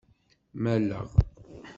[0.63, 1.09] Malleɣ.